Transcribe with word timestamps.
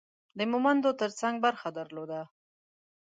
د 0.37 0.39
مومندو 0.51 0.89
ترڅنګ 1.01 1.35
برخه 1.45 1.69
درلوده. 1.77 2.21